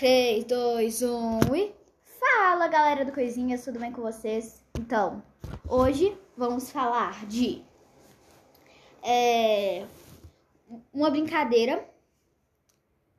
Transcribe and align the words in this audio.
3, 0.00 0.46
2, 0.46 1.02
1 1.02 1.54
e. 1.54 1.74
Fala 2.18 2.68
galera 2.68 3.04
do 3.04 3.12
Coisinhas, 3.12 3.62
tudo 3.62 3.78
bem 3.78 3.92
com 3.92 4.00
vocês? 4.00 4.64
Então, 4.78 5.22
hoje 5.68 6.16
vamos 6.34 6.70
falar 6.70 7.26
de. 7.26 7.62
É, 9.02 9.84
uma 10.90 11.10
brincadeira 11.10 11.86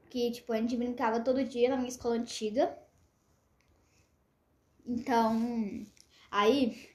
que, 0.09 0.31
tipo, 0.31 0.52
a 0.52 0.57
gente 0.57 0.75
brincava 0.75 1.20
todo 1.20 1.44
dia 1.44 1.70
na 1.70 1.75
minha 1.77 1.88
escola 1.88 2.16
antiga. 2.16 2.75
Então, 4.84 5.85
aí, 6.32 6.90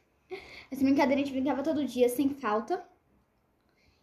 essa 0.69 0.83
brincadeira 0.83 1.23
a 1.23 1.25
gente 1.25 1.33
brincava 1.33 1.63
todo 1.63 1.87
dia 1.87 2.09
sem 2.09 2.31
falta. 2.31 2.85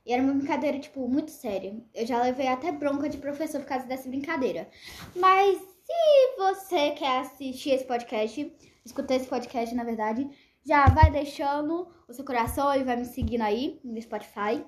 E 0.05 0.13
era 0.13 0.23
uma 0.23 0.33
brincadeira, 0.33 0.79
tipo, 0.79 1.05
muito 1.09 1.31
séria. 1.31 1.75
Eu 1.93 2.07
já 2.07 2.23
levei 2.23 2.47
até 2.47 2.71
bronca 2.71 3.09
de 3.09 3.17
professor 3.17 3.59
por 3.59 3.67
causa 3.67 3.85
dessa 3.85 4.07
brincadeira. 4.07 4.69
Mas 5.13 5.72
se 5.83 6.35
você 6.37 6.91
quer 6.91 7.19
assistir 7.19 7.71
esse 7.71 7.85
podcast, 7.85 8.51
escutar 8.85 9.15
esse 9.15 9.27
podcast, 9.27 9.73
na 9.75 9.83
verdade, 9.83 10.29
já 10.65 10.87
vai 10.87 11.11
deixando 11.11 11.87
o 12.07 12.13
seu 12.13 12.23
coração 12.23 12.73
e 12.73 12.83
vai 12.83 12.95
me 12.95 13.05
seguindo 13.05 13.41
aí 13.41 13.79
no 13.83 14.01
Spotify. 14.01 14.65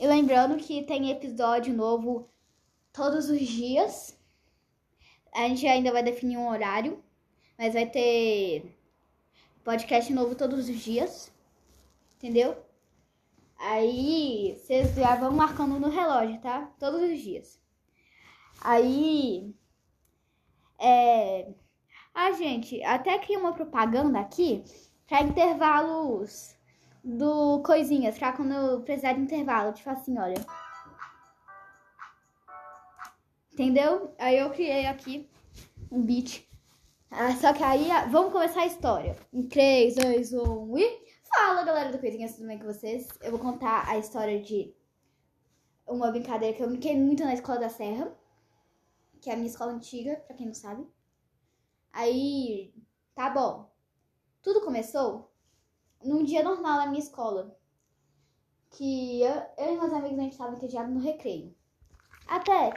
E 0.00 0.06
lembrando 0.06 0.56
que 0.56 0.84
tem 0.84 1.10
episódio 1.10 1.74
novo 1.74 2.30
todos 2.92 3.28
os 3.28 3.40
dias. 3.40 4.18
A 5.34 5.46
gente 5.48 5.66
ainda 5.66 5.92
vai 5.92 6.02
definir 6.02 6.38
um 6.38 6.48
horário, 6.48 7.02
mas 7.58 7.74
vai 7.74 7.86
ter 7.86 8.74
podcast 9.62 10.12
novo 10.12 10.34
todos 10.34 10.68
os 10.68 10.78
dias. 10.78 11.30
Entendeu? 12.16 12.56
Aí 13.58 14.56
vocês 14.56 14.94
já 14.94 15.16
vão 15.16 15.32
marcando 15.32 15.78
no 15.78 15.90
relógio, 15.90 16.40
tá? 16.40 16.72
Todos 16.78 17.02
os 17.02 17.18
dias. 17.20 17.60
Aí. 18.60 19.57
É. 20.78 21.48
Ah, 22.14 22.32
gente, 22.32 22.82
até 22.82 23.18
criei 23.18 23.38
uma 23.38 23.52
propaganda 23.52 24.18
aqui 24.20 24.64
para 25.06 25.22
intervalos 25.22 26.56
do 27.02 27.62
coisinhas, 27.62 28.18
pra 28.18 28.32
quando 28.32 28.52
eu 28.52 28.80
precisar 28.82 29.14
de 29.14 29.20
intervalo. 29.20 29.72
Tipo 29.72 29.90
assim, 29.90 30.18
olha. 30.18 30.36
Entendeu? 33.52 34.14
Aí 34.18 34.38
eu 34.38 34.50
criei 34.50 34.86
aqui 34.86 35.28
um 35.90 36.02
beat. 36.02 36.46
Ah, 37.10 37.32
só 37.36 37.52
que 37.52 37.64
aí, 37.64 37.88
vamos 38.10 38.32
começar 38.32 38.60
a 38.62 38.66
história. 38.66 39.16
Em 39.32 39.48
3, 39.48 39.96
2, 39.96 40.32
1 40.34 40.78
e. 40.78 41.08
Fala 41.34 41.64
galera 41.64 41.92
do 41.92 41.98
Coisinhas, 41.98 42.34
tudo 42.34 42.46
bem 42.46 42.58
com 42.58 42.66
vocês? 42.66 43.08
Eu 43.22 43.32
vou 43.32 43.40
contar 43.40 43.86
a 43.88 43.98
história 43.98 44.40
de 44.40 44.74
uma 45.86 46.10
brincadeira 46.10 46.56
que 46.56 46.62
eu 46.62 46.68
brinquei 46.68 46.96
muito 46.96 47.24
na 47.24 47.34
escola 47.34 47.58
da 47.58 47.68
Serra, 47.68 48.12
que 49.20 49.30
é 49.30 49.32
a 49.34 49.36
minha 49.36 49.48
escola 49.48 49.72
antiga, 49.72 50.16
pra 50.26 50.36
quem 50.36 50.46
não 50.46 50.54
sabe. 50.54 50.86
Aí, 51.92 52.74
tá 53.14 53.30
bom. 53.30 53.70
Tudo 54.42 54.60
começou 54.60 55.32
num 56.02 56.22
dia 56.22 56.42
normal 56.42 56.78
na 56.78 56.86
minha 56.86 57.02
escola, 57.02 57.56
que 58.70 59.22
eu, 59.22 59.42
eu 59.58 59.74
e 59.74 59.78
meus 59.78 59.92
amigos 59.92 60.18
a 60.18 60.22
gente 60.22 60.38
tava 60.38 60.54
entediados 60.54 60.92
no 60.92 61.00
recreio. 61.00 61.54
Até 62.26 62.72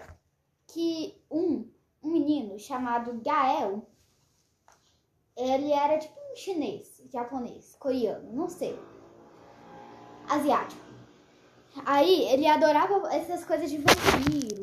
que 0.68 1.22
um, 1.30 1.70
um 2.02 2.12
menino 2.12 2.58
chamado 2.58 3.20
Gael, 3.22 3.86
ele 5.36 5.72
era 5.72 6.00
tipo 6.00 6.20
um 6.20 6.36
chinês, 6.36 7.04
japonês, 7.12 7.76
coreano, 7.76 8.32
não 8.32 8.48
sei. 8.48 8.80
Asiático. 10.30 10.82
Aí 11.86 12.24
ele 12.30 12.48
adorava 12.48 13.14
essas 13.14 13.46
coisas 13.46 13.70
de 13.70 13.78
vampiro, 13.78 14.61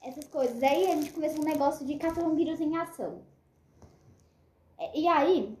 essas 0.00 0.26
coisas. 0.28 0.62
Aí 0.62 0.86
a 0.90 0.96
gente 0.96 1.12
começou 1.12 1.40
um 1.40 1.48
negócio 1.48 1.86
de 1.86 1.96
caça 1.96 2.22
vampiros 2.22 2.60
em 2.60 2.76
ação. 2.76 3.22
E 4.94 5.06
aí 5.06 5.56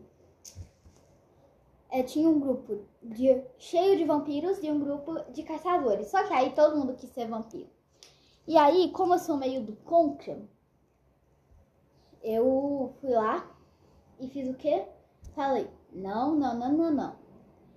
é, 1.90 2.02
tinha 2.02 2.28
um 2.28 2.40
grupo 2.40 2.84
de, 3.02 3.42
cheio 3.58 3.96
de 3.96 4.04
vampiros 4.04 4.58
e 4.62 4.70
um 4.70 4.80
grupo 4.80 5.20
de 5.32 5.42
caçadores. 5.42 6.08
Só 6.08 6.24
que 6.26 6.32
aí 6.32 6.52
todo 6.52 6.76
mundo 6.76 6.94
quis 6.94 7.10
ser 7.10 7.26
vampiro. 7.26 7.68
E 8.46 8.56
aí, 8.56 8.90
como 8.90 9.14
eu 9.14 9.18
sou 9.18 9.36
meio 9.36 9.62
do 9.62 9.76
contra, 9.76 10.40
eu 12.22 12.94
fui 13.00 13.10
lá 13.10 13.48
e 14.18 14.28
fiz 14.28 14.48
o 14.48 14.54
quê? 14.54 14.86
Falei, 15.34 15.68
não, 15.92 16.34
não, 16.34 16.58
não, 16.58 16.72
não, 16.72 16.90
não. 16.90 17.16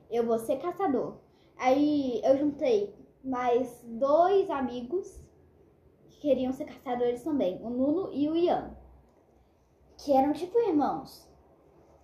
Eu 0.09 0.25
vou 0.25 0.39
ser 0.39 0.57
caçador. 0.57 1.17
Aí 1.57 2.21
eu 2.23 2.37
juntei 2.37 2.95
mais 3.23 3.83
dois 3.83 4.49
amigos 4.49 5.22
queriam 6.23 6.53
ser 6.53 6.63
caçadores 6.63 7.21
também, 7.21 7.61
o 7.61 7.69
Nuno 7.69 8.09
e 8.13 8.29
o 8.29 8.35
Ian. 8.35 8.73
Que 9.97 10.13
eram 10.13 10.31
tipo 10.31 10.57
irmãos. 10.57 11.29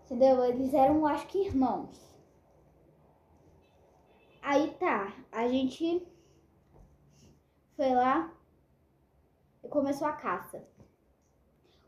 Entendeu? 0.03 0.43
Eles 0.43 0.73
eram, 0.73 1.05
acho 1.05 1.25
que, 1.27 1.47
irmãos. 1.47 1.97
Aí 4.41 4.71
tá, 4.73 5.13
a 5.31 5.47
gente 5.47 6.05
foi 7.77 7.95
lá 7.95 8.35
e 9.63 9.69
começou 9.69 10.05
a 10.05 10.13
caça. 10.13 10.67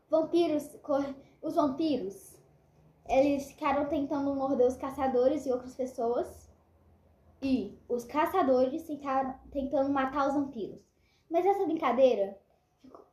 Vampiros, 0.08 0.70
os 1.42 1.54
vampiros 1.54 2.40
eles 3.08 3.50
ficaram 3.50 3.86
tentando 3.90 4.34
morder 4.34 4.66
os 4.66 4.76
caçadores 4.76 5.44
e 5.44 5.52
outras 5.52 5.74
pessoas. 5.74 6.50
E 7.42 7.78
os 7.88 8.04
caçadores 8.04 8.86
ficaram 8.86 9.38
tentando 9.50 9.90
matar 9.90 10.28
os 10.28 10.34
vampiros. 10.34 10.91
Mas 11.32 11.46
essa 11.46 11.64
brincadeira 11.64 12.38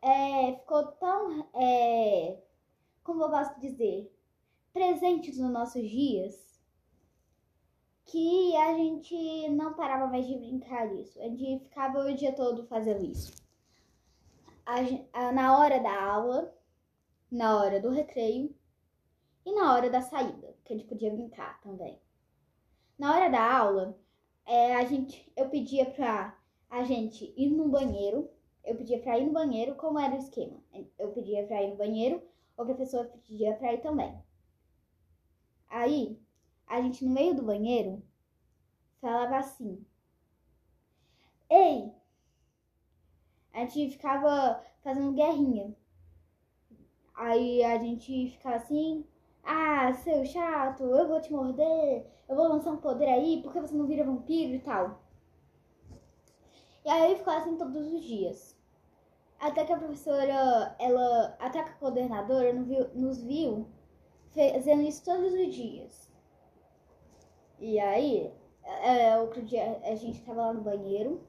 é, 0.01 0.53
ficou 0.55 0.83
tão. 0.87 1.49
É, 1.53 2.37
como 3.01 3.23
eu 3.23 3.29
gosto 3.29 3.55
de 3.61 3.69
dizer? 3.69 4.13
Presente 4.73 5.29
nos 5.39 5.49
nossos 5.49 5.89
dias. 5.89 6.59
Que 8.03 8.57
a 8.57 8.73
gente 8.73 9.49
não 9.51 9.73
parava 9.73 10.07
mais 10.07 10.27
de 10.27 10.35
brincar 10.35 10.89
disso. 10.89 11.17
A 11.21 11.29
gente 11.29 11.63
ficava 11.63 11.99
o 11.99 12.13
dia 12.13 12.33
todo 12.33 12.67
fazendo 12.67 13.05
isso. 13.05 13.31
A, 14.65 14.75
a, 15.13 15.31
na 15.31 15.57
hora 15.57 15.79
da 15.79 16.03
aula, 16.03 16.53
na 17.31 17.57
hora 17.57 17.79
do 17.79 17.89
recreio, 17.89 18.53
e 19.45 19.53
na 19.53 19.73
hora 19.73 19.89
da 19.89 20.01
saída, 20.01 20.57
que 20.65 20.73
a 20.73 20.75
gente 20.75 20.89
podia 20.89 21.11
brincar 21.11 21.61
também. 21.61 22.01
Na 22.97 23.15
hora 23.15 23.29
da 23.29 23.57
aula, 23.57 23.97
é, 24.45 24.75
a 24.75 24.83
gente, 24.83 25.31
eu 25.37 25.47
pedia 25.49 25.85
pra 25.85 26.38
a 26.69 26.83
gente 26.83 27.33
ir 27.35 27.49
no 27.49 27.69
banheiro. 27.69 28.29
Eu 28.63 28.75
pedia 28.75 28.99
pra 28.99 29.17
ir 29.17 29.25
no 29.25 29.33
banheiro, 29.33 29.75
como 29.75 29.99
era 29.99 30.15
o 30.15 30.19
esquema? 30.19 30.61
Eu 30.97 31.11
pedia 31.11 31.45
pra 31.47 31.63
ir 31.63 31.71
no 31.71 31.77
banheiro, 31.77 32.21
o 32.57 32.65
professor 32.65 33.05
pedia 33.05 33.55
pra 33.55 33.73
ir 33.73 33.81
também. 33.81 34.21
Aí, 35.69 36.19
a 36.67 36.81
gente 36.81 37.03
no 37.05 37.11
meio 37.11 37.35
do 37.35 37.43
banheiro 37.43 38.03
falava 39.01 39.37
assim: 39.37 39.85
Ei! 41.49 41.91
A 43.53 43.65
gente 43.65 43.91
ficava 43.91 44.63
fazendo 44.83 45.13
guerrinha. 45.13 45.75
Aí 47.15 47.63
a 47.63 47.77
gente 47.77 48.29
ficava 48.29 48.55
assim, 48.55 49.05
ah, 49.43 49.91
seu 49.93 50.23
chato, 50.25 50.83
eu 50.83 51.07
vou 51.07 51.19
te 51.19 51.31
morder, 51.33 52.05
eu 52.29 52.35
vou 52.35 52.47
lançar 52.47 52.71
um 52.71 52.77
poder 52.77 53.09
aí, 53.09 53.41
porque 53.41 53.59
você 53.59 53.75
não 53.75 53.87
vira 53.87 54.05
vampiro 54.05 54.53
e 54.55 54.59
tal. 54.59 55.01
E 56.89 56.91
aí 56.91 57.15
ficou 57.15 57.33
assim 57.33 57.55
todos 57.55 57.93
os 57.93 58.03
dias. 58.03 58.57
Até 59.39 59.63
que 59.63 59.71
a 59.71 59.77
professora, 59.77 60.75
ela, 60.79 61.37
até 61.39 61.61
que 61.61 61.69
a 61.69 61.73
coordenadora 61.73 62.51
nos 62.51 63.21
viu 63.21 63.67
fazendo 64.31 64.81
isso 64.81 65.05
todos 65.05 65.31
os 65.31 65.53
dias. 65.53 66.11
E 67.59 67.79
aí, 67.79 68.33
é, 68.81 69.19
outro 69.19 69.43
dia 69.43 69.79
a 69.83 69.93
gente 69.93 70.25
tava 70.25 70.47
lá 70.47 70.51
no 70.51 70.63
banheiro, 70.63 71.21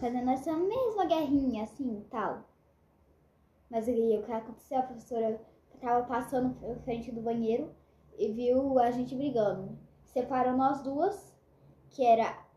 fazendo 0.00 0.30
essa 0.30 0.52
mesma 0.56 1.06
guerrinha 1.06 1.62
assim 1.62 2.04
tal. 2.10 2.42
Mas 3.70 3.88
aí 3.88 4.18
o 4.18 4.24
que 4.24 4.32
aconteceu? 4.32 4.80
A 4.80 4.82
professora 4.82 5.40
tava 5.80 6.08
passando 6.08 6.60
na 6.60 6.74
frente 6.80 7.12
do 7.12 7.22
banheiro 7.22 7.72
e 8.18 8.32
viu 8.32 8.80
a 8.80 8.90
gente 8.90 9.14
brigando. 9.14 9.78
Separou 10.06 10.56
nós 10.56 10.82
duas, 10.82 11.38
que 11.88 12.04
era 12.04 12.47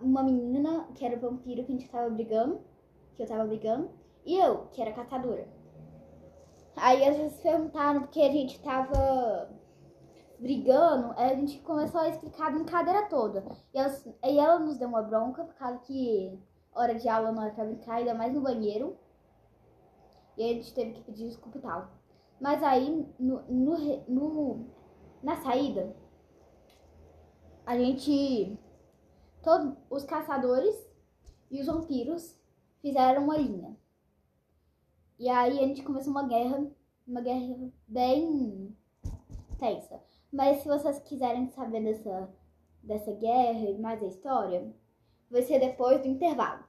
uma 0.00 0.22
menina, 0.22 0.88
que 0.94 1.04
era 1.04 1.18
vampiro 1.18 1.64
que 1.64 1.72
a 1.72 1.76
gente 1.76 1.88
tava 1.88 2.10
brigando, 2.10 2.60
que 3.14 3.22
eu 3.22 3.26
tava 3.26 3.44
brigando, 3.44 3.90
e 4.24 4.36
eu, 4.36 4.66
que 4.72 4.80
era 4.80 4.92
catadora. 4.92 5.48
Aí 6.76 7.06
às 7.06 7.16
vezes 7.16 7.40
perguntaram 7.40 8.02
porque 8.02 8.20
a 8.20 8.30
gente 8.30 8.60
tava 8.60 9.50
brigando, 10.38 11.12
a 11.16 11.34
gente 11.34 11.58
começou 11.60 12.00
a 12.00 12.08
explicar 12.08 12.48
a 12.48 12.50
brincadeira 12.50 13.08
toda. 13.08 13.44
E, 13.74 13.78
elas, 13.78 14.06
e 14.06 14.38
ela 14.38 14.58
nos 14.58 14.78
deu 14.78 14.88
uma 14.88 15.02
bronca, 15.02 15.44
por 15.44 15.54
causa 15.54 15.78
que 15.80 16.38
hora 16.72 16.94
de 16.94 17.08
aula 17.08 17.32
não 17.32 17.42
era 17.42 17.52
pra 17.52 17.64
brincar, 17.64 17.96
ainda 17.96 18.14
mais 18.14 18.32
no 18.32 18.40
banheiro. 18.40 18.96
E 20.36 20.44
a 20.44 20.54
gente 20.54 20.72
teve 20.72 20.92
que 20.92 21.02
pedir 21.02 21.26
desculpa 21.26 21.58
e 21.58 21.60
tal. 21.60 21.88
Mas 22.40 22.62
aí, 22.62 23.06
no, 23.18 23.42
no, 23.48 23.76
no, 24.06 24.66
na 25.22 25.36
saída, 25.36 25.94
a 27.66 27.76
gente. 27.76 28.56
Todos 29.42 29.74
os 29.88 30.04
caçadores 30.04 30.74
e 31.50 31.60
os 31.60 31.66
vampiros 31.66 32.36
fizeram 32.80 33.24
uma 33.24 33.36
linha. 33.36 33.76
E 35.18 35.28
aí 35.28 35.58
a 35.58 35.66
gente 35.66 35.82
começou 35.82 36.10
uma 36.10 36.26
guerra, 36.26 36.66
uma 37.06 37.20
guerra 37.20 37.70
bem 37.86 38.76
tensa. 39.58 40.00
Mas 40.32 40.62
se 40.62 40.68
vocês 40.68 40.98
quiserem 41.00 41.48
saber 41.48 41.82
dessa, 41.82 42.30
dessa 42.82 43.12
guerra 43.12 43.70
e 43.70 43.78
mais 43.78 44.02
a 44.02 44.06
história, 44.06 44.72
vai 45.30 45.42
ser 45.42 45.58
depois 45.58 46.00
do 46.00 46.08
intervalo. 46.08 46.64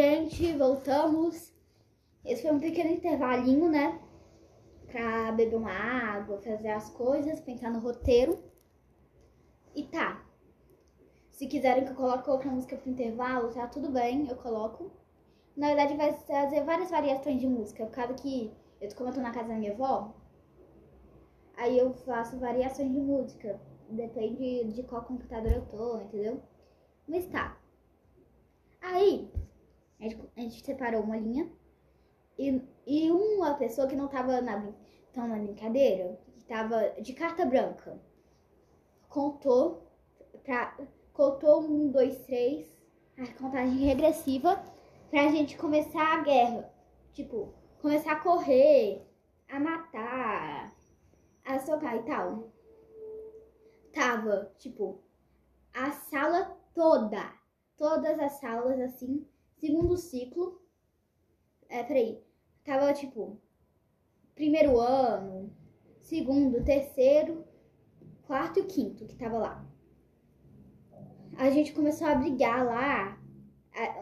Gente, 0.00 0.52
voltamos. 0.52 1.52
Esse 2.24 2.42
foi 2.42 2.52
um 2.52 2.60
pequeno 2.60 2.88
intervalinho, 2.88 3.68
né? 3.68 4.00
Pra 4.86 5.32
beber 5.32 5.56
uma 5.56 5.72
água, 5.72 6.40
fazer 6.40 6.68
as 6.68 6.88
coisas, 6.90 7.40
pensar 7.40 7.68
no 7.72 7.80
roteiro. 7.80 8.38
E 9.74 9.82
tá. 9.82 10.24
Se 11.32 11.48
quiserem 11.48 11.84
que 11.84 11.90
eu 11.90 11.96
coloque 11.96 12.30
outra 12.30 12.48
música 12.48 12.76
pro 12.76 12.88
intervalo, 12.88 13.52
tá 13.52 13.66
tudo 13.66 13.90
bem, 13.90 14.28
eu 14.28 14.36
coloco. 14.36 14.92
Na 15.56 15.66
verdade, 15.66 15.96
vai 15.96 16.16
trazer 16.16 16.62
várias 16.62 16.92
variações 16.92 17.40
de 17.40 17.48
música. 17.48 17.84
Por 17.84 17.92
causa 17.92 18.14
que, 18.14 18.52
eu, 18.80 18.94
como 18.94 19.10
eu 19.10 19.14
tô 19.14 19.20
na 19.20 19.32
casa 19.32 19.48
da 19.48 19.56
minha 19.56 19.72
avó, 19.72 20.14
aí 21.56 21.76
eu 21.76 21.92
faço 21.92 22.38
variações 22.38 22.92
de 22.92 23.00
música. 23.00 23.60
Depende 23.90 24.72
de 24.72 24.82
qual 24.84 25.02
computador 25.02 25.50
eu 25.50 25.66
tô, 25.66 26.00
entendeu? 26.00 26.40
Mas 27.08 27.26
tá. 27.26 27.58
Aí, 28.80 29.28
a 30.00 30.08
gente, 30.40 30.64
separou 30.64 31.02
uma 31.02 31.16
linha. 31.16 31.50
E, 32.38 32.62
e 32.86 33.10
uma 33.10 33.54
pessoa 33.54 33.88
que 33.88 33.96
não 33.96 34.08
tava 34.08 34.40
na, 34.40 34.72
tão 35.12 35.26
na 35.26 35.36
brincadeira, 35.36 36.18
que 36.32 36.44
tava 36.44 36.90
de 37.00 37.12
carta 37.12 37.44
branca, 37.44 38.00
contou 39.08 39.90
pra, 40.44 40.76
contou 41.12 41.62
um, 41.62 41.90
dois, 41.90 42.18
três, 42.26 42.66
a 43.18 43.26
contagem 43.34 43.78
regressiva 43.78 44.62
pra 45.10 45.28
gente 45.28 45.56
começar 45.56 46.18
a 46.18 46.22
guerra. 46.22 46.72
Tipo, 47.12 47.52
começar 47.80 48.12
a 48.12 48.20
correr, 48.20 49.04
a 49.48 49.58
matar, 49.58 50.72
a 51.44 51.58
socar 51.58 51.96
e 51.96 52.02
tal. 52.04 52.52
Tava, 53.92 54.52
tipo, 54.58 55.02
a 55.74 55.90
sala 55.90 56.56
toda, 56.72 57.32
todas 57.76 58.18
as 58.20 58.32
salas 58.34 58.78
assim, 58.80 59.26
segundo 59.58 59.96
ciclo. 59.96 60.60
É, 61.68 61.82
peraí. 61.82 62.22
Tava 62.64 62.92
tipo 62.92 63.40
primeiro 64.34 64.78
ano, 64.78 65.52
segundo, 66.00 66.64
terceiro, 66.64 67.44
quarto 68.26 68.60
e 68.60 68.64
quinto 68.64 69.06
que 69.06 69.16
tava 69.16 69.38
lá. 69.38 69.68
A 71.36 71.50
gente 71.50 71.72
começou 71.72 72.06
a 72.06 72.14
brigar 72.14 72.64
lá. 72.64 73.18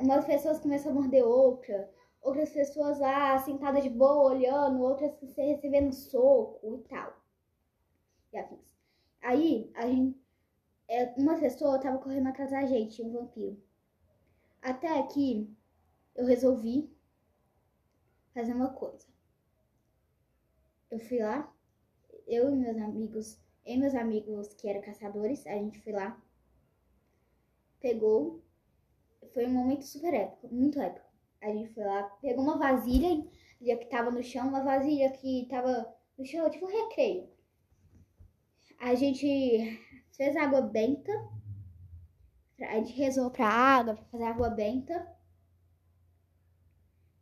Umas 0.01 0.25
pessoas 0.25 0.61
começaram 0.61 0.97
a 0.97 1.01
morder 1.01 1.25
outra. 1.25 1.91
Outras 2.23 2.51
pessoas 2.51 2.99
lá 2.99 3.39
sentadas 3.39 3.83
de 3.85 3.91
boa, 3.91 4.33
olhando, 4.33 4.83
outras 4.83 5.13
recebendo 5.37 5.93
soco 5.93 6.77
e 6.77 6.89
tal. 6.89 7.15
E 8.33 8.39
afins. 8.39 8.59
Aí, 9.23 9.71
a 9.75 9.87
gente. 9.87 10.19
É, 10.89 11.15
uma 11.19 11.39
pessoa 11.39 11.81
tava 11.81 11.99
correndo 11.99 12.29
atrás 12.29 12.51
da 12.51 12.65
gente, 12.65 13.03
um 13.03 13.13
vampiro. 13.13 13.61
Até 14.67 14.99
aqui 14.99 15.49
eu 16.17 16.27
resolvi 16.27 16.91
fazer 18.35 18.53
uma 18.53 18.71
coisa. 18.71 19.07
Eu 20.91 20.99
fui 20.99 21.21
lá, 21.21 21.55
eu 22.27 22.53
e 22.53 22.57
meus 22.57 22.77
amigos, 22.77 23.39
e 23.65 23.77
meus 23.77 23.95
amigos 23.95 24.53
que 24.55 24.69
eram 24.69 24.83
caçadores, 24.83 25.47
a 25.47 25.53
gente 25.53 25.81
foi 25.83 25.93
lá, 25.93 26.21
pegou, 27.79 28.43
foi 29.33 29.47
um 29.47 29.53
momento 29.53 29.85
super 29.85 30.13
épico, 30.13 30.53
muito 30.53 30.81
épico. 30.81 31.07
A 31.41 31.47
gente 31.53 31.73
foi 31.73 31.85
lá, 31.85 32.03
pegou 32.21 32.43
uma 32.43 32.59
vasilha 32.59 33.25
que 33.61 33.85
tava 33.85 34.11
no 34.11 34.21
chão, 34.21 34.49
uma 34.49 34.65
vasilha 34.65 35.13
que 35.13 35.47
tava 35.49 35.95
no 36.19 36.27
chão, 36.27 36.51
tipo 36.51 36.67
um 36.67 36.83
recreio. 36.83 37.31
A 38.81 38.97
gente 38.97 39.81
fez 40.11 40.35
água 40.35 40.61
benta 40.61 41.13
a 42.61 42.75
gente 42.77 42.93
rezou 42.95 43.31
pra 43.31 43.47
água, 43.47 43.95
pra 43.95 44.05
fazer 44.05 44.25
água 44.25 44.51
benta. 44.51 45.07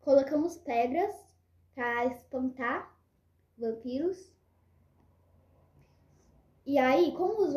Colocamos 0.01 0.57
pedras 0.59 1.15
pra 1.75 2.07
espantar 2.07 2.95
vampiros. 3.59 4.33
E 6.67 6.79
aí, 6.79 7.13
como 7.13 7.43
os 7.43 7.55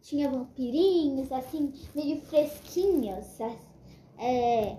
tinha 0.00 0.28
vampirinhos, 0.28 1.30
assim, 1.30 1.72
meio 1.94 2.20
fresquinhos, 2.22 3.38
é, 4.18 4.76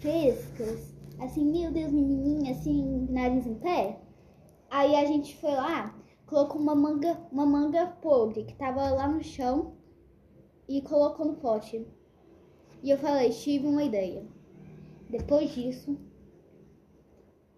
frescas, 0.00 0.94
assim, 1.20 1.44
meu 1.44 1.70
Deus, 1.70 1.92
menininha, 1.92 2.52
assim, 2.52 3.06
nariz 3.10 3.46
em 3.46 3.54
pé. 3.56 4.00
Aí 4.70 4.96
a 4.96 5.04
gente 5.04 5.36
foi 5.36 5.50
lá, 5.50 5.94
colocou 6.26 6.60
uma 6.60 6.74
manga, 6.74 7.20
uma 7.30 7.44
manga 7.44 7.86
podre 8.00 8.44
que 8.44 8.54
tava 8.54 8.88
lá 8.90 9.06
no 9.06 9.22
chão 9.22 9.76
e 10.72 10.80
colocou 10.80 11.26
no 11.26 11.34
pote. 11.34 11.86
E 12.82 12.88
eu 12.88 12.96
falei, 12.96 13.28
tive 13.28 13.66
uma 13.66 13.84
ideia. 13.84 14.26
Depois 15.10 15.50
disso, 15.50 15.98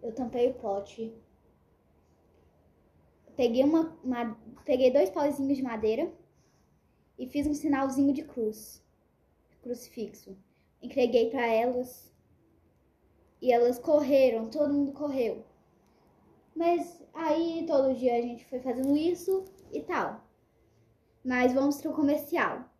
eu 0.03 0.13
tampei 0.13 0.51
o 0.51 0.55
pote. 0.55 1.15
Peguei, 3.37 3.63
uma, 3.63 3.97
uma, 4.03 4.37
peguei 4.65 4.91
dois 4.91 5.11
pauzinhos 5.11 5.57
de 5.57 5.63
madeira 5.63 6.13
e 7.17 7.29
fiz 7.29 7.47
um 7.47 7.55
sinalzinho 7.55 8.13
de 8.13 8.25
cruz, 8.25 8.85
crucifixo. 9.63 10.37
Entreguei 10.83 11.31
para 11.31 11.47
elas 11.47 12.13
e 13.41 13.53
elas 13.53 13.79
correram, 13.79 14.51
todo 14.51 14.75
mundo 14.75 14.93
correu. 14.93 15.45
Mas 16.55 17.01
aí 17.13 17.65
todo 17.65 17.95
dia 17.95 18.17
a 18.17 18.23
gente 18.23 18.45
foi 18.47 18.59
fazendo 18.59 18.97
isso 18.97 19.45
e 19.73 19.81
tal. 19.83 20.21
Mas 21.25 21.53
vamos 21.53 21.81
pro 21.81 21.95
comercial. 21.95 22.74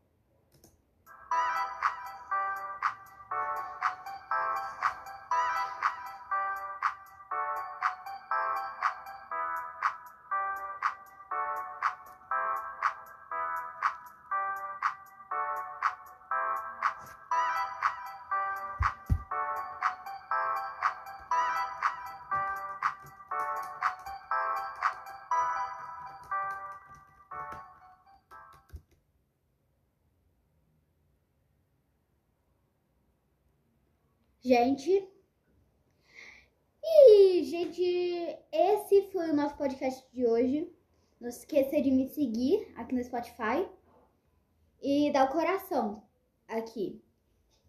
Gente. 34.45 35.09
E, 36.83 37.45
gente, 37.45 37.83
esse 38.53 39.11
foi 39.11 39.31
o 39.31 39.35
nosso 39.35 39.57
podcast 39.57 40.07
de 40.13 40.27
hoje. 40.27 40.71
Não 41.19 41.31
se 41.31 41.39
esqueça 41.39 41.81
de 41.81 41.91
me 41.91 42.11
seguir 42.11 42.71
aqui 42.77 42.95
no 42.95 43.03
Spotify 43.03 43.67
e 44.83 45.11
dar 45.15 45.25
o 45.25 45.33
coração 45.33 46.07
aqui. 46.47 47.03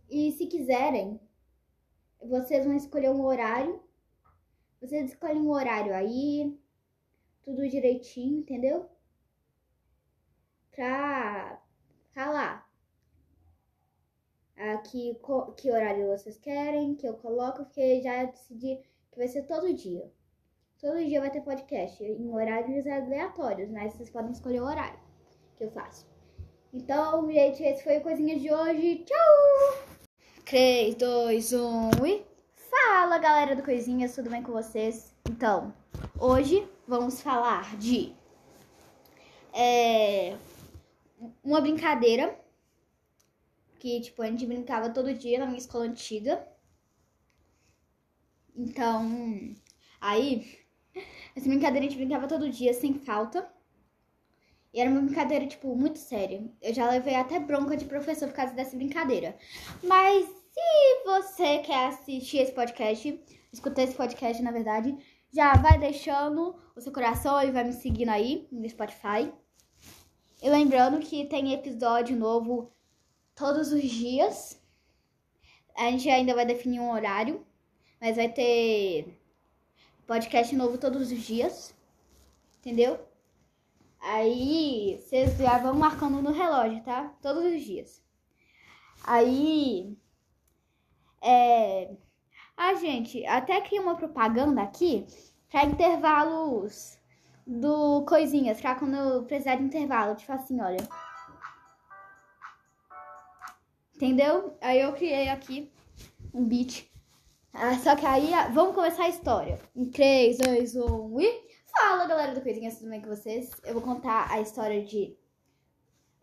E 0.10 0.34
se 0.34 0.48
quiserem, 0.48 1.18
vocês 2.22 2.66
vão 2.66 2.76
escolher 2.76 3.10
um 3.10 3.24
horário. 3.24 3.82
Vocês 4.82 5.12
escolhem 5.12 5.44
um 5.44 5.52
horário 5.52 5.96
aí, 5.96 6.60
tudo 7.42 7.70
direitinho, 7.70 8.40
entendeu? 8.40 8.90
Pra 10.74 11.64
falar 12.12 12.65
ah, 14.58 14.78
que, 14.78 15.18
que 15.58 15.72
horário 15.72 16.08
vocês 16.08 16.38
querem, 16.38 16.96
que 16.96 17.08
eu 17.08 17.16
coloco, 17.16 17.64
porque 17.66 18.02
já 18.02 18.24
decidi 18.24 18.80
que 19.12 19.18
vai 19.18 19.28
ser 19.28 19.44
todo 19.44 19.74
dia. 19.74 20.10
Todo 20.80 21.04
dia 21.04 21.20
vai 21.20 21.30
ter 21.30 21.42
podcast 21.42 22.04
em 22.04 22.34
horários 22.34 22.86
aleatórios, 22.86 23.70
mas 23.70 23.94
vocês 23.94 24.10
podem 24.10 24.32
escolher 24.32 24.62
o 24.62 24.66
horário 24.66 25.00
que 25.58 25.64
eu 25.64 25.72
faço. 25.72 26.06
Então, 26.74 27.32
gente, 27.32 27.64
esse 27.64 27.84
foi 27.84 27.98
o 27.98 28.02
Coisinha 28.02 28.38
de 28.38 28.54
hoje. 28.54 29.06
Tchau! 29.06 29.86
3, 30.46 30.96
2, 30.96 31.54
1 31.54 32.06
e... 32.06 32.26
Fala 32.70 33.18
galera 33.18 33.56
do 33.56 33.64
Coisinhas, 33.64 34.14
tudo 34.14 34.30
bem 34.30 34.44
com 34.44 34.52
vocês? 34.52 35.14
Então, 35.30 35.74
hoje 36.20 36.68
vamos 36.88 37.22
falar 37.22 37.78
de 37.78 38.14
é, 39.54 40.36
uma 41.44 41.62
brincadeira 41.62 42.38
que 43.80 44.02
tipo 44.02 44.22
a 44.22 44.28
gente 44.28 44.46
brincava 44.46 44.90
todo 44.90 45.14
dia 45.14 45.40
na 45.40 45.46
minha 45.46 45.58
escola 45.58 45.86
antiga. 45.86 46.48
Então, 48.56 49.54
aí 50.00 50.66
essa 51.36 51.48
brincadeira 51.50 51.86
a 51.86 51.90
gente 51.90 51.98
brincava 51.98 52.28
todo 52.28 52.50
dia 52.50 52.74
sem 52.74 52.94
falta. 52.94 53.50
E 54.74 54.82
era 54.82 54.90
uma 54.90 55.02
brincadeira, 55.02 55.48
tipo, 55.48 55.74
muito 55.74 56.00
séria. 56.00 56.44
Eu 56.62 56.74
já 56.74 56.90
levei 56.90 57.16
até 57.16 57.40
bronca 57.40 57.78
de 57.78 57.86
professor 57.86 58.28
por 58.28 58.36
causa 58.36 58.54
dessa 58.54 58.76
brincadeira. 58.76 59.38
Mas 59.82 60.26
se 60.26 61.04
você 61.06 61.60
quer 61.60 61.88
assistir 61.88 62.40
esse 62.40 62.52
podcast, 62.52 63.24
escutar 63.54 63.84
esse 63.84 63.96
podcast, 63.96 64.44
na 64.44 64.52
verdade, 64.52 64.98
já 65.34 65.54
vai 65.56 65.80
deixando 65.80 66.56
o 66.76 66.82
seu 66.82 66.92
coração 66.92 67.42
e 67.42 67.52
vai 67.52 67.64
me 67.64 67.72
seguindo 67.72 68.10
aí 68.10 68.50
no 68.52 68.68
Spotify. 68.68 69.32
E 70.44 70.50
lembrando 70.50 71.00
que 71.00 71.26
tem 71.26 71.54
episódio 71.54 72.18
novo 72.18 72.75
todos 73.36 73.72
os 73.72 73.84
dias. 73.84 74.60
A 75.78 75.92
gente 75.92 76.10
ainda 76.10 76.34
vai 76.34 76.46
definir 76.46 76.80
um 76.80 76.92
horário, 76.92 77.46
mas 78.00 78.16
vai 78.16 78.30
ter 78.30 79.20
podcast 80.08 80.56
novo 80.56 80.78
todos 80.78 81.12
os 81.12 81.22
dias. 81.22 81.76
Entendeu? 82.60 83.00
Aí 84.00 85.00
vocês 85.02 85.38
já 85.38 85.58
vão 85.58 85.76
marcando 85.76 86.22
no 86.22 86.32
relógio, 86.32 86.82
tá? 86.84 87.14
Todos 87.22 87.44
os 87.44 87.62
dias. 87.62 88.02
Aí. 89.04 89.98
É. 91.22 91.92
Ah, 92.56 92.76
gente, 92.76 93.26
até 93.26 93.60
criei 93.62 93.82
uma 93.82 93.98
propaganda 93.98 94.62
aqui 94.62 95.06
para 95.50 95.66
intervalos 95.66 96.98
do 97.46 98.06
coisinhas, 98.06 98.62
pra 98.62 98.76
quando 98.76 98.96
eu 98.96 99.24
precisar 99.24 99.56
de 99.56 99.64
intervalo. 99.64 100.16
Tipo 100.16 100.32
assim, 100.34 100.62
olha. 100.62 100.88
Entendeu? 103.96 104.58
Aí 104.60 104.82
eu 104.82 104.92
criei 104.92 105.30
aqui 105.30 105.72
um 106.34 106.44
beat. 106.44 106.92
Ah, 107.54 107.80
só 107.80 107.96
que 107.96 108.06
aí, 108.06 108.30
vamos 108.54 108.76
começar 108.76 109.06
a 109.06 109.10
história. 109.10 109.58
Em 109.74 109.90
3, 109.90 110.38
2, 110.38 110.76
1 110.76 111.22
e. 111.22 111.46
Fala 111.68 112.06
galera 112.06 112.36
do 112.36 112.42
Coisinhas, 112.42 112.78
tudo 112.78 112.90
bem 112.90 113.02
com 113.02 113.08
vocês? 113.08 113.52
Eu 113.64 113.74
vou 113.74 113.82
contar 113.82 114.30
a 114.30 114.42
história 114.42 114.84
de 114.84 115.18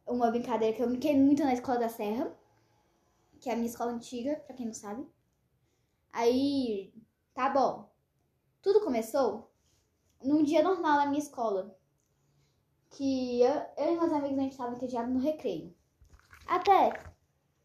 uma 0.07 0.31
brincadeira 0.31 0.77
que 0.77 0.83
eu 0.83 0.89
brinquei 0.89 1.17
muito 1.17 1.43
na 1.43 1.55
escola 1.55 1.79
da 1.79 1.89
Serra, 1.89 2.31
que 3.41 3.49
é 3.49 3.55
a 3.55 3.57
minha 3.57 3.69
escola 3.69 3.93
antiga, 3.93 4.37
pra 4.47 4.55
quem 4.55 4.67
não 4.67 4.75
sabe. 4.75 5.07
Aí, 6.13 6.93
tá 7.33 7.49
bom. 7.49 7.91
Tudo 8.61 8.85
começou 8.85 9.51
num 10.23 10.43
dia 10.43 10.63
normal 10.63 10.99
na 10.99 11.07
minha 11.07 11.23
escola, 11.23 11.75
que 12.91 13.41
eu, 13.41 13.63
eu 13.79 13.95
e 13.95 13.99
meus 13.99 14.13
amigos 14.13 14.39
a 14.39 14.43
gente 14.43 14.57
tava 14.59 14.75
entediados 14.75 15.11
no 15.11 15.21
recreio. 15.21 15.75
Até 16.47 17.12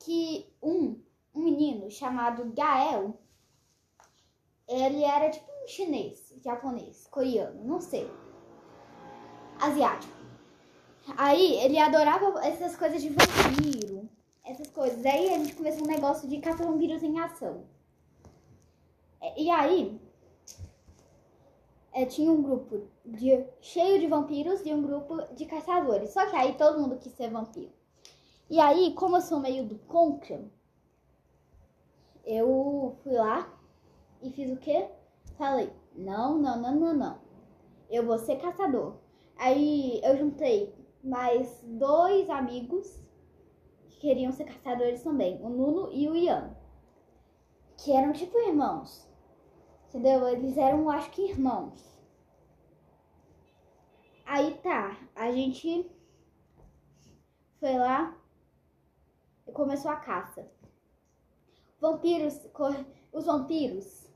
que 0.07 0.47
um, 0.63 0.97
um 1.35 1.43
menino 1.43 1.91
chamado 1.91 2.53
Gael, 2.55 3.19
ele 4.65 5.03
era 5.03 5.29
tipo 5.29 5.45
um 5.51 5.67
chinês 5.67 6.33
japonês, 6.41 7.07
coreano, 7.11 7.61
não 7.65 7.81
sei. 7.81 8.09
Asiático. 9.59 10.15
Aí 11.17 11.55
ele 11.59 11.77
adorava 11.77 12.39
essas 12.45 12.77
coisas 12.77 13.01
de 13.01 13.09
vampiro, 13.09 14.09
essas 14.45 14.69
coisas. 14.69 15.05
Aí 15.05 15.33
a 15.33 15.37
gente 15.39 15.55
começou 15.55 15.83
um 15.83 15.87
negócio 15.87 16.29
de 16.29 16.39
caçar 16.39 16.65
vampiros 16.65 17.03
em 17.03 17.19
ação. 17.19 17.65
E 19.35 19.49
aí 19.49 19.99
é, 21.91 22.05
tinha 22.05 22.31
um 22.31 22.41
grupo 22.41 22.87
de, 23.05 23.43
cheio 23.59 23.99
de 23.99 24.07
vampiros 24.07 24.65
e 24.65 24.73
um 24.73 24.81
grupo 24.81 25.21
de 25.33 25.45
caçadores. 25.45 26.11
Só 26.11 26.25
que 26.27 26.35
aí 26.37 26.55
todo 26.55 26.79
mundo 26.79 26.97
quis 26.97 27.11
ser 27.11 27.29
vampiro. 27.29 27.76
E 28.49 28.59
aí, 28.61 28.93
como 28.93 29.17
eu 29.17 29.21
sou 29.21 29.39
meio 29.39 29.65
do 29.65 29.77
contra, 29.79 30.49
eu 32.23 32.97
fui 33.03 33.13
lá 33.13 33.53
e 34.21 34.31
fiz 34.31 34.49
o 34.51 34.57
quê? 34.57 34.89
Falei, 35.37 35.71
não, 35.93 36.37
não, 36.37 36.61
não, 36.61 36.75
não, 36.75 36.93
não. 36.93 37.19
Eu 37.89 38.05
vou 38.05 38.17
ser 38.17 38.37
caçador. 38.37 38.95
Aí 39.37 39.99
eu 40.01 40.17
juntei 40.17 40.73
mais 41.03 41.61
dois 41.63 42.29
amigos 42.29 43.01
que 43.89 43.99
queriam 43.99 44.31
ser 44.31 44.45
caçadores 44.45 45.03
também, 45.03 45.41
o 45.43 45.49
Nuno 45.49 45.91
e 45.91 46.07
o 46.07 46.15
Ian, 46.15 46.55
que 47.77 47.91
eram 47.91 48.13
tipo 48.13 48.37
irmãos. 48.39 49.07
Entendeu? 49.89 50.27
Eles 50.27 50.57
eram, 50.57 50.89
acho 50.89 51.11
que, 51.11 51.29
irmãos. 51.29 51.97
Aí 54.25 54.55
tá, 54.55 54.97
a 55.15 55.31
gente 55.31 55.89
foi 57.59 57.77
lá 57.77 58.17
começou 59.53 59.91
a 59.91 59.97
caça. 59.97 60.47
Vampiros, 61.79 62.39
os 63.11 63.25
vampiros 63.25 64.07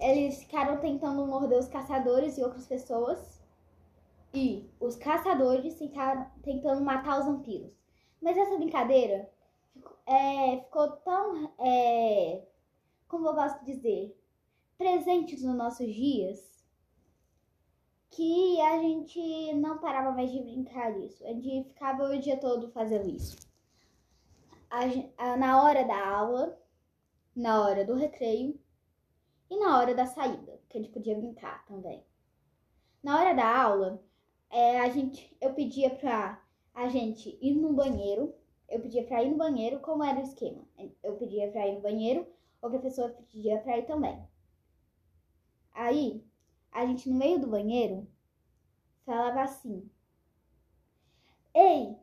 eles 0.00 0.38
ficaram 0.38 0.78
tentando 0.78 1.26
morder 1.26 1.58
os 1.58 1.68
caçadores 1.68 2.38
e 2.38 2.42
outras 2.42 2.66
pessoas. 2.66 3.38
E 4.32 4.70
os 4.78 4.96
caçadores 4.96 5.78
ficaram 5.78 6.30
tentando 6.42 6.82
matar 6.82 7.20
os 7.20 7.26
vampiros. 7.26 7.72
Mas 8.20 8.36
essa 8.36 8.56
brincadeira 8.56 9.30
é, 10.06 10.58
ficou 10.58 10.88
tão. 10.98 11.52
É, 11.58 12.46
como 13.08 13.26
eu 13.26 13.34
de 13.34 13.64
dizer? 13.64 14.16
Presente 14.76 15.34
nos 15.44 15.56
nossos 15.56 15.92
dias. 15.92 16.46
Que 18.10 18.60
a 18.60 18.78
gente 18.78 19.52
não 19.54 19.78
parava 19.78 20.12
mais 20.12 20.30
de 20.30 20.40
brincar 20.40 20.92
disso. 20.92 21.24
A 21.24 21.28
gente 21.28 21.68
ficava 21.68 22.04
o 22.04 22.18
dia 22.18 22.38
todo 22.38 22.70
fazendo 22.70 23.08
isso. 23.08 23.47
A, 24.70 24.80
a, 25.16 25.36
na 25.36 25.62
hora 25.62 25.84
da 25.84 26.08
aula, 26.08 26.58
na 27.34 27.62
hora 27.62 27.84
do 27.84 27.94
recreio, 27.94 28.58
e 29.50 29.56
na 29.56 29.78
hora 29.78 29.94
da 29.94 30.06
saída, 30.06 30.60
que 30.68 30.76
a 30.76 30.80
gente 30.80 30.92
podia 30.92 31.16
brincar 31.16 31.64
também. 31.66 32.04
Na 33.02 33.18
hora 33.18 33.34
da 33.34 33.62
aula, 33.62 34.02
é, 34.50 34.80
a 34.80 34.88
gente, 34.90 35.36
eu 35.40 35.54
pedia 35.54 35.90
pra 35.90 36.42
a 36.74 36.88
gente 36.88 37.38
ir 37.40 37.54
no 37.54 37.72
banheiro. 37.72 38.34
Eu 38.68 38.80
pedia 38.80 39.04
pra 39.04 39.22
ir 39.22 39.30
no 39.30 39.36
banheiro, 39.36 39.80
como 39.80 40.04
era 40.04 40.20
o 40.20 40.22
esquema? 40.22 40.62
Eu 41.02 41.16
pedia 41.16 41.50
pra 41.50 41.66
ir 41.66 41.76
no 41.76 41.80
banheiro, 41.80 42.26
o 42.60 42.68
professor 42.68 43.10
pedia 43.10 43.58
pra 43.60 43.78
ir 43.78 43.86
também. 43.86 44.22
Aí, 45.72 46.22
a 46.70 46.84
gente 46.84 47.08
no 47.08 47.16
meio 47.16 47.38
do 47.40 47.46
banheiro 47.46 48.06
falava 49.06 49.42
assim: 49.42 49.90
Ei! 51.54 51.96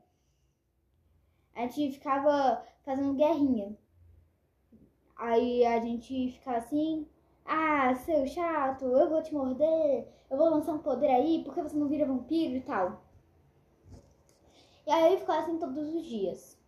A 1.65 1.67
gente 1.67 1.93
ficava 1.93 2.63
fazendo 2.83 3.15
guerrinha. 3.15 3.75
Aí 5.15 5.65
a 5.65 5.79
gente 5.79 6.31
ficava 6.33 6.57
assim, 6.57 7.07
ah, 7.43 7.95
seu 7.95 8.27
chato, 8.27 8.85
eu 8.85 9.09
vou 9.09 9.23
te 9.23 9.33
morder, 9.33 10.07
eu 10.29 10.37
vou 10.37 10.47
lançar 10.49 10.73
um 10.73 10.79
poder 10.79 11.07
aí, 11.07 11.43
porque 11.43 11.63
você 11.63 11.75
não 11.75 11.87
vira 11.87 12.05
vampiro 12.05 12.55
e 12.55 12.61
tal. 12.61 13.01
E 14.85 14.91
aí 14.91 15.17
ficou 15.17 15.33
assim 15.33 15.57
todos 15.57 15.91
os 15.91 16.05
dias. 16.05 16.61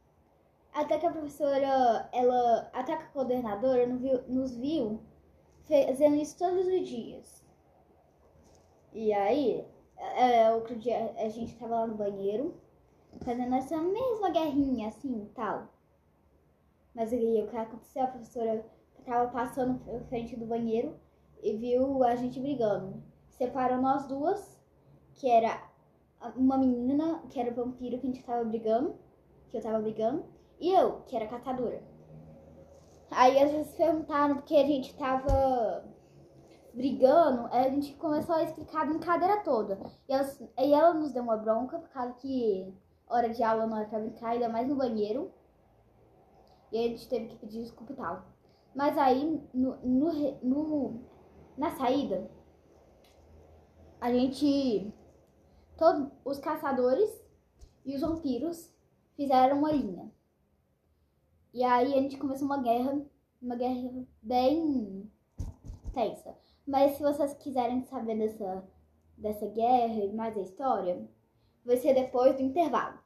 Até 0.74 0.98
que 0.98 1.06
a 1.06 1.12
professora, 1.12 2.10
ela, 2.12 2.70
até 2.74 2.98
que 2.98 3.04
a 3.04 3.08
coordenadora 3.08 3.86
nos 3.86 4.56
viu 4.58 5.00
fazendo 5.68 6.16
isso 6.16 6.38
todos 6.40 6.66
os 6.66 6.88
dias. 6.88 7.46
E 8.94 9.14
aí, 9.14 9.64
é, 9.96 10.52
outro 10.52 10.76
dia 10.76 11.14
a 11.18 11.30
gente 11.30 11.56
tava 11.56 11.82
lá 11.82 11.88
no 11.88 11.96
banheiro, 11.96 12.60
fazendo 13.24 13.56
essa 13.56 13.78
mesma 13.82 14.30
guerrinha 14.30 14.90
assim 14.90 15.30
tal. 15.34 15.68
Mas 16.94 17.14
aí 17.14 17.44
o 17.44 17.48
que 17.48 17.56
aconteceu? 17.56 18.04
A 18.04 18.08
professora 18.08 18.66
tava 19.06 19.30
passando 19.32 19.80
na 19.86 20.00
frente 20.06 20.36
do 20.36 20.46
banheiro 20.46 20.96
e 21.42 21.56
viu 21.56 22.04
a 22.04 22.16
gente 22.16 22.40
brigando. 22.40 23.02
Separou 23.30 23.82
nós 23.82 24.08
duas, 24.08 24.60
que 25.14 25.30
era 25.30 25.64
uma 26.36 26.58
menina, 26.58 27.22
que 27.30 27.40
era 27.40 27.54
vampiro, 27.54 28.00
que 28.00 28.08
a 28.08 28.12
gente 28.12 28.24
tava 28.24 28.44
brigando, 28.44 28.96
que 29.50 29.58
eu 29.58 29.62
tava 29.62 29.80
brigando, 29.80 30.26
e 30.60 30.74
eu, 30.74 31.02
que 31.02 31.16
era 31.16 31.28
caçadora. 31.28 31.82
Aí 33.12 33.42
as 33.42 33.52
vezes 33.52 33.74
perguntaram 33.76 34.36
porque 34.36 34.56
a 34.56 34.66
gente 34.66 34.96
tava 34.96 35.86
brigando, 36.74 37.48
a 37.52 37.70
gente 37.70 37.94
começou 37.96 38.36
a 38.36 38.44
explicar 38.44 38.82
a 38.82 38.86
brincadeira 38.86 39.44
toda. 39.44 39.80
E, 40.08 40.14
elas, 40.14 40.40
e 40.40 40.74
ela 40.74 40.94
nos 40.94 41.14
deu 41.14 41.24
uma 41.24 41.38
bronca, 41.38 41.80
por 41.80 41.90
causa 41.90 42.14
que 42.16 42.74
hora 43.10 43.30
de 43.30 43.44
aula 43.44 43.68
não 43.68 43.78
era 43.78 43.88
pra 43.88 44.00
brincar, 44.00 44.30
ainda 44.30 44.50
mais 44.50 44.68
no 44.68 44.76
banheiro. 44.76 45.32
E 46.72 46.78
a 46.78 46.88
gente 46.88 47.08
teve 47.08 47.28
que 47.28 47.38
pedir 47.38 47.62
desculpa 47.62 47.94
e 47.94 47.96
tal. 47.96 48.26
Mas 48.76 48.98
aí, 48.98 49.42
no, 49.54 49.76
no, 49.78 50.12
no, 50.44 51.00
na 51.58 51.76
saída, 51.76 52.30
a 54.00 54.12
gente. 54.12 54.94
Todos 55.78 56.10
os 56.26 56.40
caçadores 56.40 57.10
e 57.86 57.96
os 57.96 58.02
vampiros 58.02 58.74
fizeram 59.16 59.60
uma 59.60 59.72
linha. 59.72 60.12
E 61.54 61.64
aí 61.64 61.94
a 61.94 62.02
gente 62.02 62.18
começou 62.18 62.46
uma 62.46 62.62
guerra, 62.62 63.00
uma 63.42 63.56
guerra 63.56 64.06
bem 64.22 65.12
extensa. 65.86 66.36
Mas 66.68 66.98
se 66.98 67.04
vocês 67.04 67.34
quiserem 67.36 67.84
saber 67.86 68.18
dessa, 68.18 68.68
dessa 69.18 69.48
guerra 69.48 70.04
e 70.04 70.14
mais 70.14 70.38
a 70.38 70.42
história, 70.42 71.08
vai 71.68 71.78
ser 71.78 71.94
depois 71.94 72.36
do 72.36 72.42
intervalo. 72.42 72.98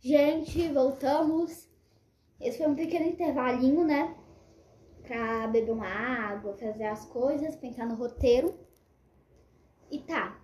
Gente, 0.00 0.68
voltamos. 0.72 1.68
Esse 2.40 2.58
foi 2.58 2.68
um 2.68 2.74
pequeno 2.74 3.06
intervalinho, 3.06 3.84
né? 3.84 4.16
Pra 5.02 5.48
beber 5.48 5.72
uma 5.72 5.88
água, 5.88 6.56
fazer 6.56 6.84
as 6.84 7.04
coisas, 7.06 7.56
pensar 7.56 7.84
no 7.84 7.96
roteiro. 7.96 8.54
E 9.90 9.98
tá. 9.98 10.40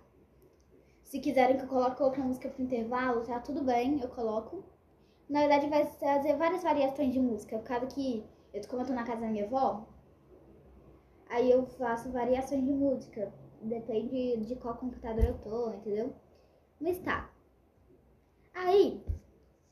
Se 1.03 1.19
quiserem 1.19 1.55
que 1.57 1.63
eu 1.63 1.69
coloque 1.69 2.03
outra 2.03 2.21
música 2.21 2.49
pro 2.49 2.63
intervalo, 2.63 3.23
tá 3.23 3.39
tudo 3.39 3.63
bem, 3.63 4.01
eu 4.01 4.09
coloco. 4.09 4.61
Na 5.29 5.39
verdade, 5.39 5.69
vai 5.69 5.89
trazer 5.99 6.35
várias 6.35 6.61
variações 6.61 7.13
de 7.13 7.19
música. 7.19 7.57
Por 7.57 7.65
causa 7.65 7.87
que 7.87 8.25
eu, 8.53 8.61
como 8.67 8.81
eu 8.81 8.87
tô 8.87 8.93
na 8.93 9.05
casa 9.05 9.21
da 9.21 9.27
minha 9.27 9.45
avó, 9.45 9.87
aí 11.29 11.49
eu 11.49 11.65
faço 11.65 12.11
variações 12.11 12.63
de 12.65 12.71
música. 12.71 13.31
Depende 13.61 14.37
de 14.45 14.55
qual 14.57 14.75
computador 14.75 15.23
eu 15.23 15.37
tô, 15.37 15.69
entendeu? 15.73 16.13
Mas 16.79 16.99
tá. 16.99 17.29
Aí, 18.53 19.03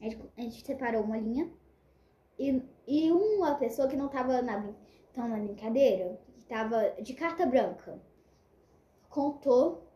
a 0.04 0.10
gente, 0.10 0.32
a 0.38 0.42
gente 0.42 0.66
separou 0.66 1.02
uma 1.02 1.18
linha. 1.18 1.50
E, 2.38 2.62
e 2.86 3.12
uma 3.12 3.56
pessoa 3.56 3.88
que 3.88 3.96
não 3.96 4.10
tava 4.10 4.42
na, 4.42 4.74
tão 5.14 5.28
na 5.28 5.38
brincadeira, 5.38 6.20
que 6.34 6.42
tava 6.42 6.90
de 7.02 7.14
carta 7.14 7.46
branca, 7.46 8.02
contou 9.10 9.88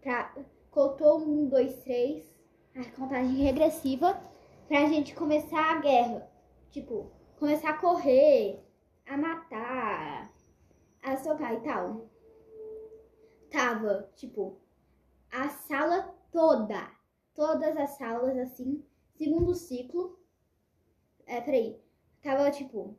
pra, 0.00 0.34
contou 0.70 1.18
um, 1.18 1.46
dois, 1.46 1.76
três, 1.82 2.32
a 2.74 2.84
contagem 2.96 3.34
regressiva 3.34 4.18
pra 4.66 4.86
gente 4.86 5.14
começar 5.14 5.76
a 5.76 5.80
guerra. 5.80 6.30
Tipo, 6.70 7.10
começar 7.38 7.70
a 7.70 7.78
correr, 7.78 8.64
a 9.06 9.16
matar, 9.16 10.32
a 11.02 11.16
socar 11.18 11.52
e 11.54 11.60
tal. 11.60 12.08
Tava, 13.50 14.08
tipo, 14.14 14.56
a 15.30 15.48
sala 15.48 16.14
toda, 16.30 16.88
todas 17.34 17.76
as 17.76 17.90
salas 17.90 18.38
assim, 18.38 18.84
segundo 19.20 19.54
ciclo. 19.54 20.18
É, 21.26 21.42
peraí. 21.42 21.78
Tava 22.22 22.50
tipo 22.50 22.98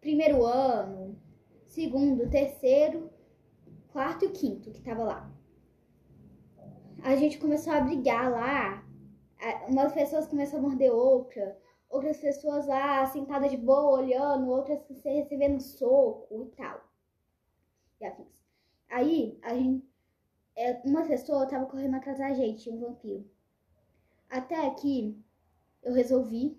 primeiro 0.00 0.44
ano, 0.44 1.20
segundo, 1.66 2.30
terceiro, 2.30 3.10
quarto 3.88 4.24
e 4.24 4.30
quinto 4.30 4.70
que 4.70 4.80
tava 4.80 5.04
lá. 5.04 5.32
A 7.02 7.14
gente 7.14 7.38
começou 7.38 7.74
a 7.74 7.80
brigar 7.80 8.30
lá. 8.30 8.84
Umas 9.68 9.92
pessoas 9.92 10.26
começaram 10.26 10.64
a 10.64 10.68
morder 10.68 10.92
outra. 10.92 11.58
Outras 11.90 12.18
pessoas 12.18 12.66
lá 12.66 13.04
sentadas 13.06 13.50
de 13.50 13.56
boa, 13.56 14.00
olhando, 14.00 14.48
outras 14.48 14.80
recebendo 15.04 15.60
soco 15.60 16.44
e 16.44 16.56
tal. 16.56 16.82
E 18.00 18.04
afins. 18.06 18.42
Aí, 18.88 19.38
a 19.42 19.54
gente. 19.54 19.86
É, 20.56 20.72
uma 20.84 21.06
pessoa 21.06 21.46
tava 21.46 21.66
correndo 21.66 21.96
atrás 21.96 22.18
da 22.18 22.32
gente, 22.34 22.68
um 22.68 22.80
vampiro. 22.80 23.24
Até 24.28 24.66
aqui, 24.66 25.18
eu 25.82 25.92
resolvi 25.92 26.56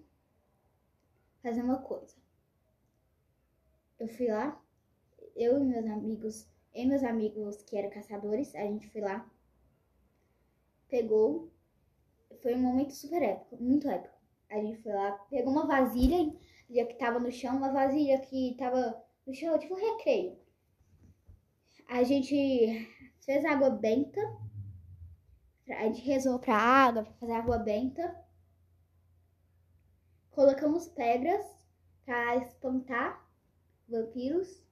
fazer 1.43 1.61
uma 1.61 1.77
coisa. 1.77 2.15
Eu 3.99 4.07
fui 4.07 4.27
lá, 4.27 4.59
eu 5.35 5.61
e 5.61 5.65
meus 5.65 5.85
amigos, 5.85 6.47
e 6.73 6.85
meus 6.85 7.03
amigos 7.03 7.61
que 7.63 7.77
eram 7.77 7.89
caçadores, 7.89 8.55
a 8.55 8.61
gente 8.61 8.89
foi 8.89 9.01
lá, 9.01 9.29
pegou, 10.87 11.51
foi 12.41 12.55
um 12.55 12.59
momento 12.59 12.93
super 12.93 13.21
épico, 13.21 13.61
muito 13.61 13.87
épico. 13.87 14.17
A 14.49 14.55
gente 14.55 14.81
foi 14.81 14.91
lá, 14.91 15.11
pegou 15.29 15.51
uma 15.51 15.67
vasilha 15.67 16.33
que 16.67 16.93
tava 16.95 17.19
no 17.19 17.31
chão, 17.31 17.57
uma 17.57 17.71
vasilha 17.71 18.19
que 18.21 18.55
tava 18.57 18.99
no 19.27 19.33
chão, 19.33 19.59
tipo 19.59 19.75
um 19.75 19.77
recreio. 19.77 20.37
A 21.87 22.03
gente 22.03 22.87
fez 23.19 23.45
água 23.45 23.69
benta 23.69 24.21
a 25.73 25.83
gente 25.83 26.01
rezou 26.01 26.39
pra 26.39 26.55
água, 26.55 27.03
pra 27.03 27.13
fazer 27.13 27.33
água 27.33 27.57
benta. 27.57 28.15
Colocamos 30.31 30.87
pedras 30.87 31.45
para 32.05 32.37
espantar 32.37 33.23
vampiros. 33.87 34.63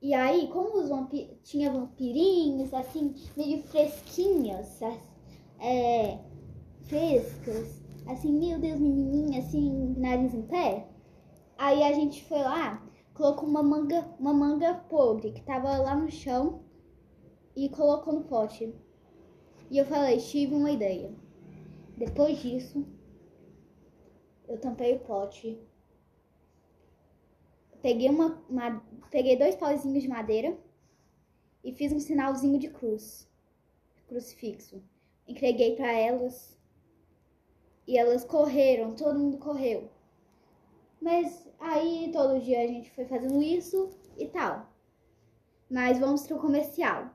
E 0.00 0.12
aí, 0.12 0.48
como 0.48 0.78
os 0.78 0.88
vampiros 0.88 1.38
tinha 1.42 1.72
vampirinhos 1.72 2.74
assim, 2.74 3.14
meio 3.36 3.62
fresquinhas, 3.64 4.80
é, 5.60 6.18
frescas, 6.82 7.82
assim, 8.06 8.38
meu 8.38 8.58
Deus, 8.58 8.78
menininha, 8.78 9.38
assim, 9.38 9.94
nariz 9.96 10.34
em 10.34 10.42
pé. 10.42 10.88
Aí 11.56 11.82
a 11.82 11.92
gente 11.92 12.24
foi 12.24 12.40
lá, 12.40 12.84
colocou 13.14 13.48
uma 13.48 13.62
manga, 13.62 14.06
uma 14.18 14.34
manga 14.34 14.74
podre 14.90 15.32
que 15.32 15.42
tava 15.42 15.78
lá 15.78 15.94
no 15.94 16.10
chão 16.10 16.63
e 17.56 17.68
colocou 17.68 18.12
no 18.12 18.24
pote. 18.24 18.74
E 19.70 19.78
eu 19.78 19.84
falei, 19.86 20.18
tive 20.18 20.54
uma 20.54 20.70
ideia. 20.70 21.12
Depois 21.96 22.38
disso, 22.38 22.86
eu 24.48 24.58
tampei 24.58 24.94
o 24.94 25.00
pote. 25.00 25.58
Peguei, 27.80 28.08
uma, 28.08 28.42
uma, 28.48 28.82
peguei 29.10 29.36
dois 29.36 29.54
pauzinhos 29.54 30.02
de 30.02 30.08
madeira 30.08 30.56
e 31.62 31.72
fiz 31.72 31.92
um 31.92 32.00
sinalzinho 32.00 32.58
de 32.58 32.68
cruz, 32.68 33.28
crucifixo. 34.08 34.82
Entreguei 35.26 35.76
para 35.76 35.92
elas 35.92 36.58
e 37.86 37.96
elas 37.98 38.24
correram, 38.24 38.94
todo 38.94 39.18
mundo 39.18 39.38
correu. 39.38 39.90
Mas 41.00 41.46
aí 41.58 42.10
todo 42.12 42.40
dia 42.40 42.62
a 42.62 42.66
gente 42.66 42.90
foi 42.90 43.04
fazendo 43.04 43.42
isso 43.42 43.90
e 44.16 44.26
tal. 44.26 44.66
Mas 45.70 45.98
vamos 45.98 46.26
pro 46.26 46.38
comercial. 46.38 47.13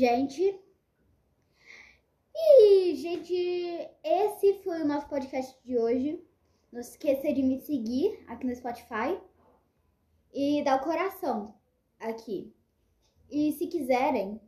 Gente. 0.00 0.58
E, 2.34 2.94
gente, 2.94 3.34
esse 4.02 4.62
foi 4.62 4.80
o 4.80 4.86
nosso 4.86 5.06
podcast 5.10 5.62
de 5.62 5.76
hoje. 5.76 6.26
Não 6.72 6.82
se 6.82 6.92
esqueça 6.92 7.30
de 7.30 7.42
me 7.42 7.60
seguir 7.60 8.24
aqui 8.26 8.46
no 8.46 8.56
Spotify 8.56 9.20
e 10.32 10.64
dar 10.64 10.80
o 10.80 10.84
coração 10.84 11.54
aqui. 11.98 12.50
E 13.30 13.52
se 13.52 13.66
quiserem, 13.66 14.40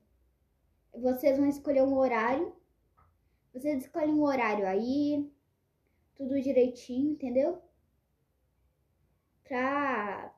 vocês 0.91 1.37
vão 1.37 1.47
escolher 1.47 1.83
um 1.83 1.99
horário. 1.99 2.57
Vocês 3.53 3.83
escolhem 3.83 4.15
um 4.15 4.25
horário 4.25 4.67
aí, 4.67 5.31
tudo 6.15 6.41
direitinho, 6.41 7.11
entendeu? 7.11 7.63
Pra 9.45 10.35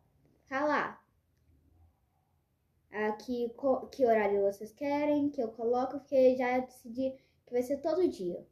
falar 0.48 1.03
aqui 2.94 3.52
que 3.90 4.06
horário 4.06 4.42
vocês 4.42 4.72
querem, 4.72 5.30
que 5.30 5.42
eu 5.42 5.48
coloco, 5.48 5.98
porque 5.98 6.36
já 6.36 6.58
decidi 6.58 7.14
que 7.46 7.52
vai 7.52 7.62
ser 7.62 7.78
todo 7.78 8.08
dia. 8.08 8.44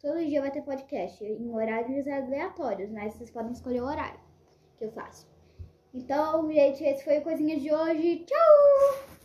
Todo 0.00 0.24
dia 0.24 0.40
vai 0.40 0.50
ter 0.50 0.62
podcast 0.62 1.22
em 1.24 1.54
horários 1.54 2.06
aleatórios, 2.06 2.90
mas 2.90 3.14
vocês 3.14 3.30
podem 3.30 3.52
escolher 3.52 3.82
o 3.82 3.86
horário 3.86 4.20
que 4.78 4.84
eu 4.84 4.92
faço. 4.92 5.28
Então, 5.92 6.50
gente, 6.50 6.84
esse 6.84 7.04
foi 7.04 7.18
o 7.18 7.22
Coisinhas 7.22 7.60
de 7.60 7.72
hoje. 7.72 8.24
Tchau! 8.24 9.10